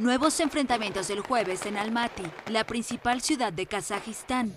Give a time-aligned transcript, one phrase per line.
[0.00, 4.54] Nuevos enfrentamientos el jueves en Almaty, la principal ciudad de Kazajistán.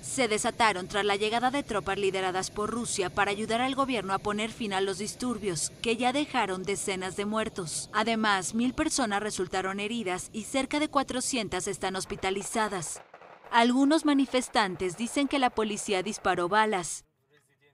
[0.00, 4.18] Se desataron tras la llegada de tropas lideradas por Rusia para ayudar al gobierno a
[4.18, 7.90] poner fin a los disturbios, que ya dejaron decenas de muertos.
[7.92, 13.02] Además, mil personas resultaron heridas y cerca de 400 están hospitalizadas.
[13.50, 17.04] Algunos manifestantes dicen que la policía disparó balas.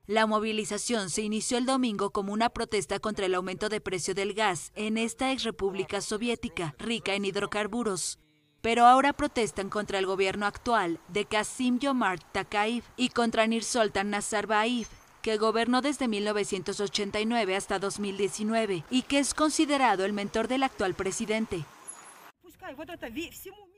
[0.06, 4.34] La movilización se inició el domingo como una protesta contra el aumento de precio del
[4.34, 8.18] gas en esta ex república soviética, rica en hidrocarburos.
[8.60, 14.88] Pero ahora protestan contra el gobierno actual de Kasim Yomart Takayev y contra Nursultan Nazarbayev,
[15.22, 21.64] que gobernó desde 1989 hasta 2019 y que es considerado el mentor del actual presidente.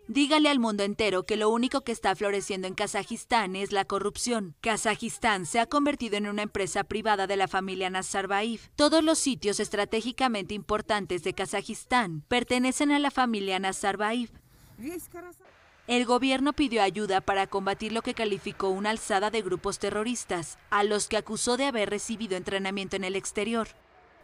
[0.08, 4.54] Dígale al mundo entero que lo único que está floreciendo en Kazajistán es la corrupción.
[4.60, 8.60] Kazajistán se ha convertido en una empresa privada de la familia Nazarbayev.
[8.76, 14.30] Todos los sitios estratégicamente importantes de Kazajistán pertenecen a la familia Nazarbayev.
[15.88, 20.84] El gobierno pidió ayuda para combatir lo que calificó una alzada de grupos terroristas, a
[20.84, 23.68] los que acusó de haber recibido entrenamiento en el exterior.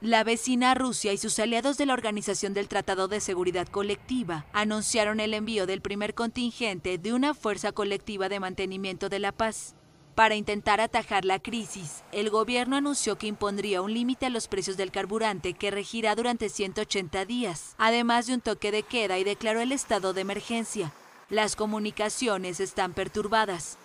[0.03, 5.20] La vecina Rusia y sus aliados de la Organización del Tratado de Seguridad Colectiva anunciaron
[5.20, 9.77] el envío del primer contingente de una fuerza colectiva de mantenimiento de la paz.
[10.17, 14.77] Para intentar atajar la crisis, el gobierno anunció que impondría un límite a los precios
[14.77, 19.61] del carburante que regirá durante 180 días, además de un toque de queda y declaró
[19.61, 20.92] el estado de emergencia.
[21.30, 23.78] Las comunicaciones están perturbadas.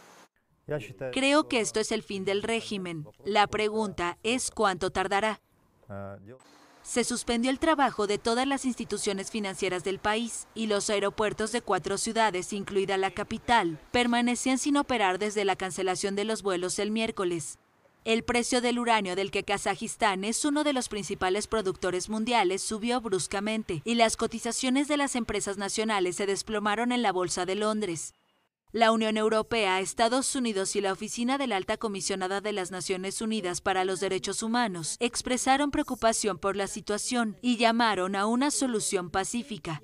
[1.13, 3.05] Creo que esto es el fin del régimen.
[3.23, 5.41] La pregunta es cuánto tardará.
[6.83, 11.61] Se suspendió el trabajo de todas las instituciones financieras del país y los aeropuertos de
[11.61, 16.91] cuatro ciudades, incluida la capital, permanecían sin operar desde la cancelación de los vuelos el
[16.91, 17.59] miércoles.
[18.05, 23.01] El precio del uranio del que Kazajistán es uno de los principales productores mundiales subió
[23.01, 28.13] bruscamente y las cotizaciones de las empresas nacionales se desplomaron en la Bolsa de Londres.
[28.73, 33.21] La Unión Europea, Estados Unidos y la Oficina de la Alta Comisionada de las Naciones
[33.21, 39.09] Unidas para los Derechos Humanos expresaron preocupación por la situación y llamaron a una solución
[39.09, 39.81] pacífica.